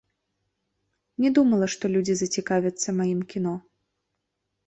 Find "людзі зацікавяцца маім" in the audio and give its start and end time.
1.95-3.21